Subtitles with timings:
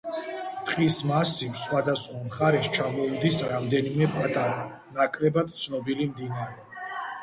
[0.69, 4.67] ტყის მასივს სხვადასხვა მხარეს ჩამოუდის რამდენიმე პატარა,
[5.01, 6.89] ნაკლებად ცნობილი მდინარე.